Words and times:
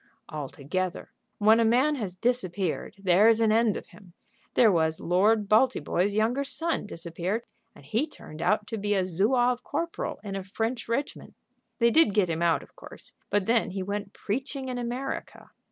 "Altogether. 0.29 1.11
When 1.37 1.59
a 1.59 1.63
man 1.63 1.93
has 1.93 2.15
disappeared 2.15 2.95
there's 2.97 3.39
an 3.39 3.51
end 3.51 3.77
of 3.77 3.89
him. 3.89 4.13
There 4.55 4.71
was 4.71 4.99
Lord 4.99 5.47
Baltiboy's 5.47 6.15
younger 6.15 6.43
son 6.43 6.87
disappeared, 6.87 7.43
and 7.75 7.85
he 7.85 8.07
turned 8.07 8.41
out 8.41 8.65
to 8.69 8.79
be 8.79 8.95
a 8.95 9.05
Zouave 9.05 9.61
corporal 9.63 10.19
in 10.23 10.35
a 10.35 10.43
French 10.43 10.89
regiment. 10.89 11.35
They 11.77 11.91
did 11.91 12.15
get 12.15 12.31
him 12.31 12.41
out, 12.41 12.63
of 12.63 12.75
course, 12.75 13.13
but 13.29 13.45
then 13.45 13.69
he 13.69 13.83
went 13.83 14.11
preaching 14.11 14.69
in 14.69 14.79
America. 14.79 15.51